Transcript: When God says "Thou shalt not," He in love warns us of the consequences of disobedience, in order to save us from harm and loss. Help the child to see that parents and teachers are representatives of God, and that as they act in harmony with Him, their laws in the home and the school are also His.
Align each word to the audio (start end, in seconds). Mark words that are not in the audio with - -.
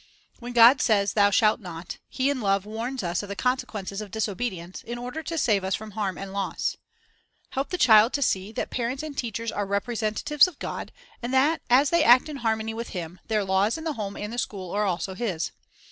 When 0.39 0.53
God 0.53 0.81
says 0.81 1.13
"Thou 1.13 1.29
shalt 1.29 1.59
not," 1.59 1.99
He 2.09 2.31
in 2.31 2.41
love 2.41 2.65
warns 2.65 3.03
us 3.03 3.21
of 3.21 3.29
the 3.29 3.35
consequences 3.35 4.01
of 4.01 4.09
disobedience, 4.09 4.81
in 4.81 4.97
order 4.97 5.21
to 5.21 5.37
save 5.37 5.63
us 5.63 5.75
from 5.75 5.91
harm 5.91 6.17
and 6.17 6.33
loss. 6.33 6.75
Help 7.51 7.69
the 7.69 7.77
child 7.77 8.11
to 8.13 8.23
see 8.23 8.51
that 8.53 8.71
parents 8.71 9.03
and 9.03 9.15
teachers 9.15 9.51
are 9.51 9.67
representatives 9.67 10.47
of 10.47 10.57
God, 10.57 10.91
and 11.21 11.31
that 11.35 11.61
as 11.69 11.91
they 11.91 12.03
act 12.03 12.29
in 12.29 12.37
harmony 12.37 12.73
with 12.73 12.89
Him, 12.97 13.19
their 13.27 13.43
laws 13.43 13.77
in 13.77 13.83
the 13.83 13.93
home 13.93 14.17
and 14.17 14.33
the 14.33 14.39
school 14.39 14.71
are 14.71 14.85
also 14.85 15.13
His. 15.13 15.51